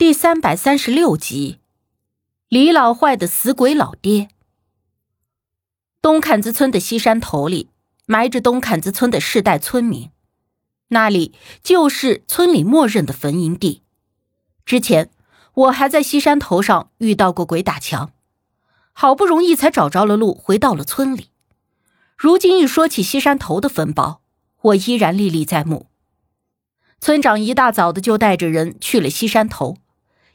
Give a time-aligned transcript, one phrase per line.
[0.00, 1.58] 第三百三十六集，
[2.48, 4.30] 李老坏的死鬼老爹。
[6.00, 7.68] 东坎子村的西山头里
[8.06, 10.08] 埋着东坎子村的世代村民，
[10.88, 13.82] 那里就是村里默认的坟茔地。
[14.64, 15.10] 之前
[15.52, 18.14] 我还在西山头上遇到过鬼打墙，
[18.94, 21.28] 好不容易才找着了路，回到了村里。
[22.16, 24.22] 如今一说起西山头的坟包，
[24.62, 25.90] 我依然历历在目。
[27.02, 29.76] 村长一大早的就带着人去了西山头。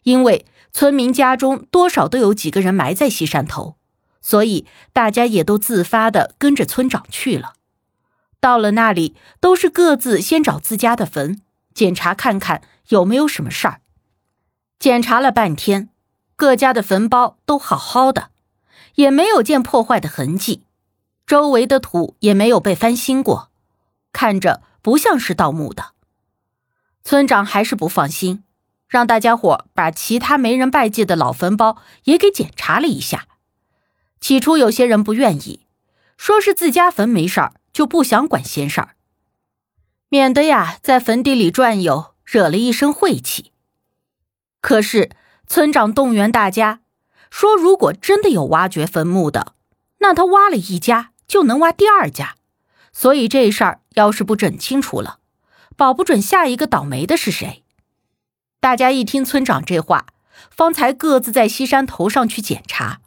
[0.05, 3.75] 因为村民家中多少都有几个人埋在西山头，
[4.21, 7.53] 所以大家也都自发的跟着村长去了。
[8.39, 11.41] 到了那里，都是各自先找自家的坟
[11.73, 13.81] 检查看看有没有什么事儿。
[14.77, 15.89] 检查了半天，
[16.35, 18.29] 各家的坟包都好好的，
[18.95, 20.67] 也没有见破坏的痕迹，
[21.25, 23.49] 周围的土也没有被翻新过，
[24.13, 25.93] 看着不像是盗墓的。
[27.03, 28.43] 村长还是不放心。
[28.87, 33.27] 让大家伙把其他没人拜祭的老坟包也给检查了一下。
[34.21, 35.65] 起初有些人不愿意，
[36.17, 38.95] 说是自家坟没事儿，就不想管闲事儿，
[40.09, 43.51] 免得呀在坟地里转悠，惹了一身晦气。
[44.61, 45.11] 可是
[45.45, 46.81] 村长动员大家，
[47.29, 49.53] 说如果真的有挖掘坟墓的，
[49.99, 52.35] 那他挖了一家就能挖第二家，
[52.93, 55.19] 所以这事儿要是不整清楚了，
[55.75, 57.64] 保不准下一个倒霉的是谁。
[58.65, 60.07] 大家一听村长这话，
[60.49, 62.99] 方才各自在西山头上去检查。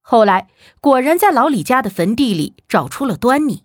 [0.00, 0.46] 后来
[0.80, 3.64] 果然在老李家的坟地里找出了端倪。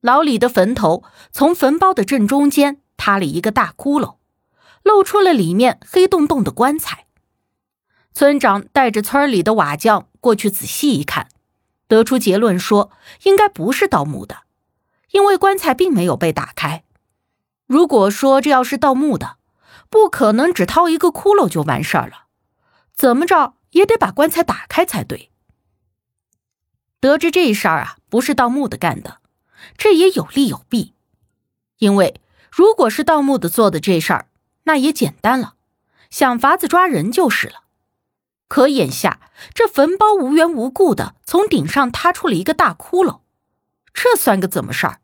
[0.00, 4.16] 老李的坟头从坟包的正中间塌了一个大窟窿，
[4.82, 7.06] 露出了里面黑洞洞的棺材。
[8.12, 11.28] 村长带着村里的瓦匠过去仔细一看，
[11.86, 12.90] 得出结论说
[13.22, 14.38] 应该不是盗墓的，
[15.12, 16.82] 因为棺材并没有被打开。
[17.68, 19.36] 如果说这要是盗墓的，
[19.96, 22.26] 不可能只掏一个窟窿就完事儿了，
[22.92, 25.30] 怎么着也得把棺材打开才对。
[27.00, 29.22] 得知这事儿啊不是盗墓的干的，
[29.78, 30.92] 这也有利有弊。
[31.78, 32.20] 因为
[32.50, 34.28] 如果是盗墓的做的这事儿，
[34.64, 35.54] 那也简单了，
[36.10, 37.62] 想法子抓人就是了。
[38.48, 39.18] 可眼下
[39.54, 43.20] 这坟包无缘无故的从顶上塌出了一个大窟窿，
[43.94, 45.00] 这算个怎么事儿？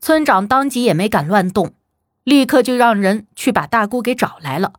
[0.00, 1.74] 村长当即也没敢乱动。
[2.24, 4.74] 立刻就让人去把大姑给找来了，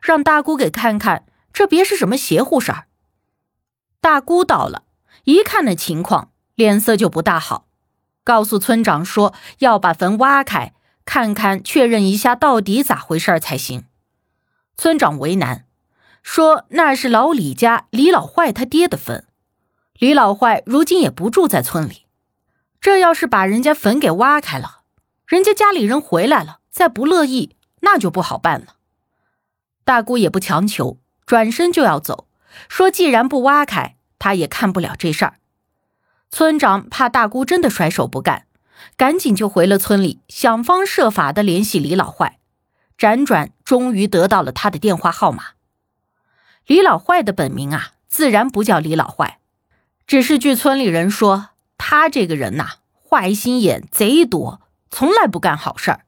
[0.00, 2.86] 让大姑给看看这别是什么邪乎事儿。
[4.00, 4.84] 大姑到了，
[5.24, 7.66] 一看那情况，脸色就不大好，
[8.22, 10.74] 告诉村长说要把坟挖开，
[11.04, 13.86] 看看确认一下到底咋回事才行。
[14.76, 15.66] 村长为难，
[16.22, 19.26] 说那是老李家李老坏他爹的坟，
[19.98, 22.04] 李老坏如今也不住在村里，
[22.80, 24.82] 这要是把人家坟给挖开了，
[25.26, 26.58] 人家家里人回来了。
[26.76, 28.74] 再不乐意，那就不好办了。
[29.82, 32.28] 大姑也不强求，转身就要走，
[32.68, 35.38] 说：“既然不挖开，他也看不了这事儿。”
[36.30, 38.44] 村长怕大姑真的甩手不干，
[38.94, 42.40] 赶紧就回了村里，想方设法的联系李老坏。
[42.98, 45.52] 辗转，终于得到了他的电话号码。
[46.66, 49.38] 李老坏的本名啊，自然不叫李老坏，
[50.06, 51.48] 只是据村里人说，
[51.78, 54.60] 他这个人呐，坏心眼贼多，
[54.90, 56.02] 从来不干好事儿。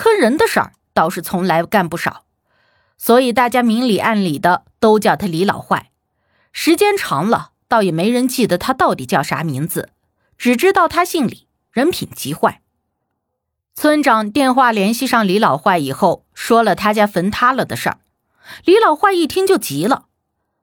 [0.00, 2.24] 坑人的事儿倒是从来干不少，
[2.96, 5.90] 所以大家明里暗里的都叫他李老坏。
[6.52, 9.90] 时间长了，倒也没人记得他到底叫啥名字，
[10.38, 12.62] 只知道他姓李，人品极坏。
[13.74, 17.98] 村长电话联系上李老坏以后，说了他家坟塌了的事儿。
[18.64, 20.06] 李老坏一听就急了，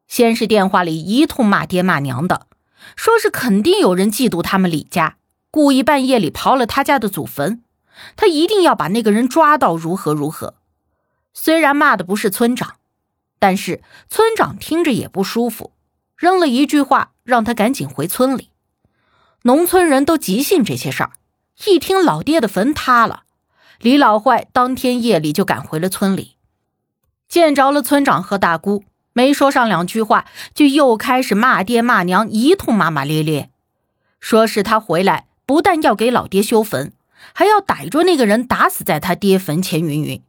[0.07, 2.47] 先是电话里一通骂爹骂娘的，
[2.95, 5.17] 说是肯定有人嫉妒他们李家，
[5.51, 7.61] 故意半夜里刨了他家的祖坟。
[8.16, 10.56] 他一定要把那个人抓到，如何如何？
[11.34, 12.75] 虽然骂的不是村长，
[13.40, 15.74] 但是村长听着也不舒服，
[16.16, 18.50] 扔了一句话，让他赶紧回村里。
[19.44, 21.12] 农村人都极信这些事儿，
[21.66, 23.24] 一听老爹的坟塌了，
[23.80, 26.38] 李老坏当天夜里就赶回了村里，
[27.29, 28.84] 见着了村长和大姑，
[29.14, 33.52] 没说上两句话，就又开始骂爹骂娘，一通骂骂咧咧，
[34.20, 36.91] 说是他回来不但要给老爹修坟。
[37.34, 39.81] 还要逮住那个人，打死在他爹坟前。
[39.81, 40.23] 云云，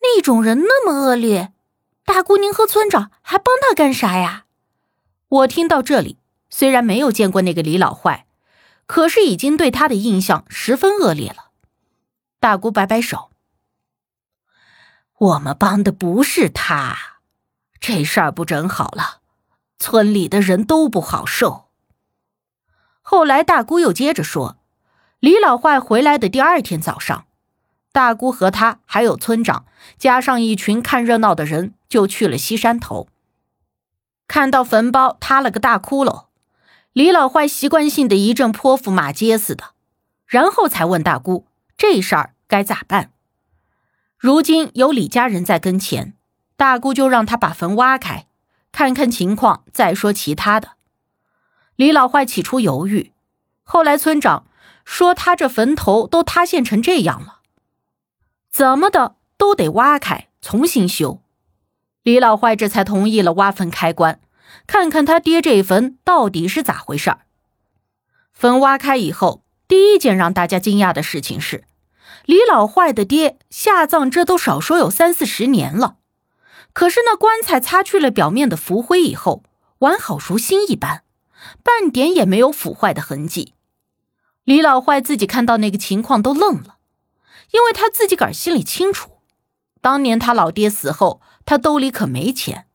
[0.00, 1.52] 那种人那么恶劣，
[2.04, 4.46] 大姑您和村长还帮他干啥呀？
[5.28, 6.18] 我听到这里，
[6.50, 8.26] 虽然没有见过那个李老坏，
[8.86, 11.50] 可是已经对他的印象十分恶劣了。
[12.40, 13.30] 大姑摆摆手
[15.16, 17.20] ：“我们帮的不是他，
[17.78, 19.20] 这事儿不整好了，
[19.78, 21.68] 村里的人都不好受。”
[23.00, 24.58] 后来大姑又接着说。
[25.22, 27.26] 李老坏回来的第二天早上，
[27.92, 29.66] 大姑和他还有村长，
[29.96, 33.06] 加上一群看热闹的人，就去了西山头。
[34.26, 36.24] 看到坟包塌了个大窟窿，
[36.92, 39.74] 李老坏习惯性的一阵泼妇骂街似的，
[40.26, 41.46] 然后才问大姑
[41.76, 43.12] 这事儿该咋办。
[44.18, 46.14] 如今有李家人在跟前，
[46.56, 48.26] 大姑就让他把坟挖开，
[48.72, 50.70] 看看情况再说其他的。
[51.76, 53.12] 李老坏起初犹豫，
[53.62, 54.46] 后来村长
[54.92, 57.38] 说他这坟头都塌陷成这样了。
[58.50, 61.22] 怎么的都得挖开重新修，
[62.02, 64.20] 李老坏这才同意了挖坟开棺，
[64.66, 67.20] 看看他爹这坟到底是咋回事儿。
[68.34, 71.64] 坟挖开以后，第一件让大家惊讶的事情是，
[72.26, 75.96] 李老坏的爹下葬这都少说有三四十年了，
[76.74, 79.42] 可是那棺材擦去了表面的浮灰以后，
[79.78, 81.04] 完好如新一般，
[81.62, 83.54] 半点也没有腐坏的痕迹。
[84.44, 86.78] 李老坏自己看到那个情况都愣了。
[87.52, 89.18] 因为他自己个儿心里清楚，
[89.82, 92.66] 当年他老爹死后，他兜里可没钱，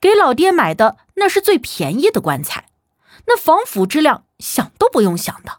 [0.00, 2.68] 给老爹买的那是最便宜的棺材，
[3.26, 5.58] 那防腐质量想都不用想的。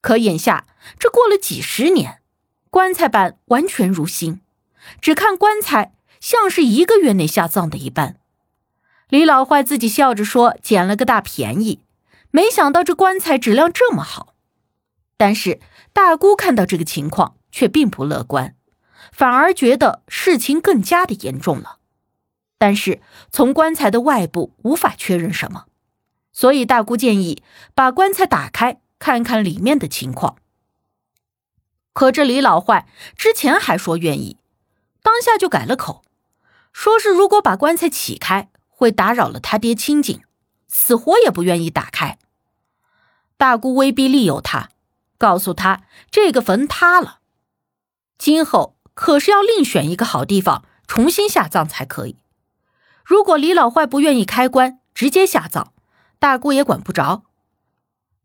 [0.00, 0.66] 可眼下
[0.98, 2.22] 这过了几十年，
[2.70, 4.40] 棺材板完全如新，
[5.02, 8.16] 只看棺材像是一个月内下葬的一般。
[9.10, 11.82] 李老坏自己笑着说捡了个大便宜，
[12.30, 14.34] 没想到这棺材质量这么好。
[15.18, 15.60] 但是
[15.92, 17.34] 大姑看到这个情况。
[17.50, 18.54] 却并不乐观，
[19.10, 21.78] 反而觉得事情更加的严重了。
[22.58, 23.00] 但是
[23.32, 25.64] 从棺材的外部无法确认什么，
[26.30, 27.42] 所以大姑建议
[27.74, 30.36] 把棺材打开看看里面的情况。
[31.94, 32.86] 可这李老坏
[33.16, 34.36] 之前还说愿意，
[35.02, 36.04] 当下就改了口，
[36.72, 40.22] 说是如果把棺材起开会打扰了他爹清静，
[40.68, 42.18] 死活也不愿意打开。
[43.38, 44.68] 大姑威逼利诱他，
[45.18, 47.18] 告诉他这个坟塌了。
[48.16, 52.16] 今后可是要另选一个好地方重新下葬才可以。
[53.04, 55.68] 如果李老坏不愿意开棺直接下葬，
[56.18, 57.24] 大姑也管不着。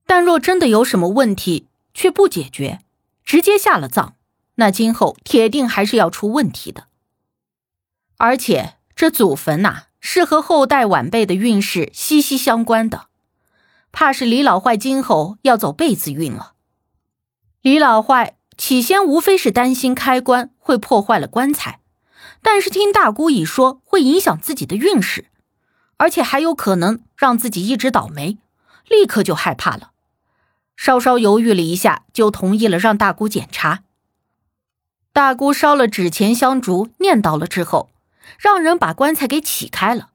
[0.06, 2.80] 但若真的有什么问题却不解决，
[3.24, 4.14] 直接下了葬，
[4.56, 6.88] 那今后铁定还是要出问题的。
[8.18, 13.08] 而且这祖坟呐，是和后代晚辈的运势息息相关的，
[13.92, 16.54] 怕是李老坏今后要走辈子运了。
[17.64, 18.38] 李老坏。
[18.56, 21.80] 起先无非是担心开棺会破坏了棺材，
[22.44, 25.26] 但是听大姑一说会影响自己的运势，
[25.98, 28.38] 而且还有可能让自己一直倒霉，
[28.88, 29.92] 立刻就害怕了。
[30.78, 33.82] 稍稍犹豫了一下，就同意了让大姑检查。
[35.12, 37.90] 大姑烧了纸钱香烛，念叨了之后，
[38.38, 40.12] 让人把棺材给起开了。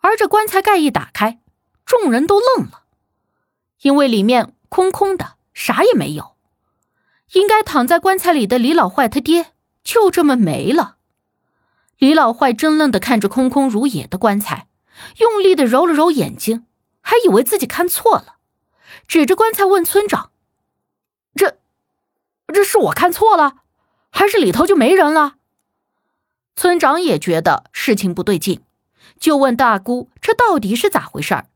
[0.00, 1.40] 而这棺材盖一打开，
[1.86, 2.82] 众人都愣了，
[3.80, 6.35] 因为里面空空的，啥也没有。
[7.32, 9.52] 应该躺在棺材里的李老坏他爹
[9.82, 10.96] 就这么没了。
[11.98, 14.68] 李老坏怔愣的看着空空如也的棺材，
[15.18, 16.66] 用力的揉了揉眼睛，
[17.00, 18.36] 还以为自己看错了，
[19.08, 20.30] 指着棺材问村长
[21.34, 21.58] ：“这，
[22.52, 23.56] 这是我看错了，
[24.10, 25.36] 还是里头就没人了？”
[26.54, 28.62] 村长也觉得事情不对劲，
[29.18, 31.48] 就问大姑：“这到底是咋回事儿？”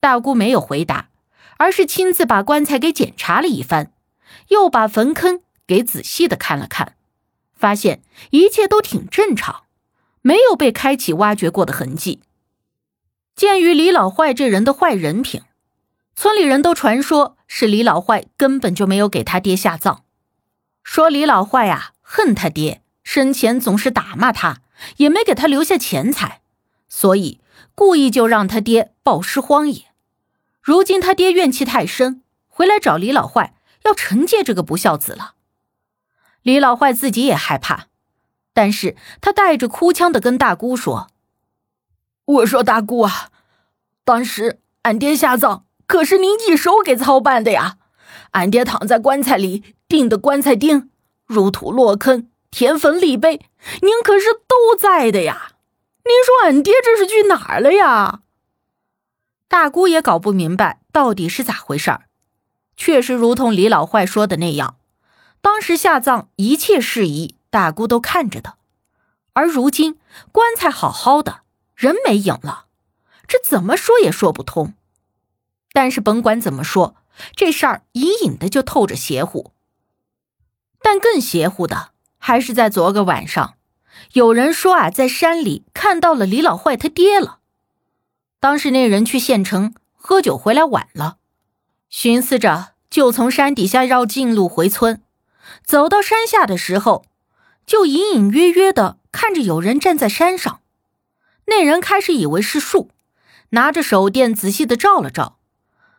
[0.00, 1.10] 大姑没有回答，
[1.58, 3.92] 而是亲自把棺材给检查了一番。
[4.48, 6.96] 又把坟坑给仔细的看了看，
[7.54, 9.64] 发现一切都挺正常，
[10.22, 12.20] 没有被开启挖掘过的痕迹。
[13.36, 15.42] 鉴于李老坏这人的坏人品，
[16.14, 20.00] 村里人都传说是李老坏根本就没有给他爹下葬，
[20.82, 24.62] 说李老坏啊恨他爹，生前总是打骂他，
[24.98, 26.42] 也没给他留下钱财，
[26.88, 27.40] 所以
[27.74, 29.86] 故意就让他爹暴尸荒野。
[30.60, 33.54] 如今他爹怨气太深，回来找李老坏。
[33.82, 35.34] 要惩戒这个不孝子了，
[36.42, 37.86] 李老坏自己也害怕，
[38.52, 41.08] 但是他带着哭腔的跟大姑说
[42.24, 43.30] ：“我说大姑啊，
[44.04, 47.78] 当时俺爹下葬可是您一手给操办的呀，
[48.32, 50.90] 俺爹躺在棺材里钉的棺材钉，
[51.26, 53.46] 入土落坑，填坟立碑，
[53.82, 55.52] 您可是都在的呀。
[56.04, 58.20] 您说俺爹这是去哪儿了呀？”
[59.48, 62.09] 大姑也搞不明白到底是咋回事儿。
[62.80, 64.76] 确实如同李老坏说的那样，
[65.42, 68.54] 当时下葬一切事宜，大姑都看着的。
[69.34, 69.98] 而如今
[70.32, 71.42] 棺材好好的，
[71.74, 72.64] 人没影了，
[73.28, 74.72] 这怎么说也说不通。
[75.74, 76.96] 但是甭管怎么说，
[77.36, 79.52] 这事儿隐隐的就透着邪乎。
[80.80, 83.56] 但更邪乎的还是在昨个晚上，
[84.14, 87.40] 有人说啊，在山里看到了李老坏他爹了。
[88.40, 91.18] 当时那人去县城喝酒回来晚了。
[91.90, 95.02] 寻思着，就从山底下绕近路回村，
[95.64, 97.04] 走到山下的时候，
[97.66, 100.60] 就隐隐约约的看着有人站在山上。
[101.46, 102.90] 那人开始以为是树，
[103.50, 105.38] 拿着手电仔细的照了照，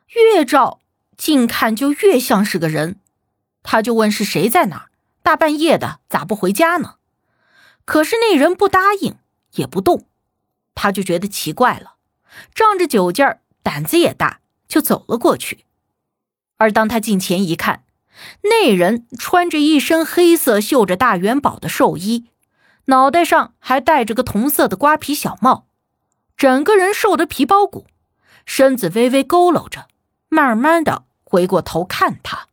[0.08, 0.80] 越照
[1.18, 3.02] 近看就越像是个人。
[3.62, 4.88] 他就问是谁在哪儿？
[5.22, 6.96] 大半夜的咋不回家呢？
[7.84, 9.18] 可是那人不答应，
[9.56, 10.08] 也不动。
[10.74, 11.96] 他就觉得奇怪了，
[12.56, 15.66] 仗着酒劲儿，胆子也大，就走了过去。
[16.62, 17.86] 而当他近前一看，
[18.44, 22.28] 那人穿着一身黑色绣着大元宝的寿衣，
[22.86, 25.66] 脑袋上还戴着个同色的瓜皮小帽，
[26.38, 27.88] 整个人瘦得皮包骨，
[28.46, 29.88] 身子微微佝偻着，
[30.30, 32.46] 慢慢的回过头看他。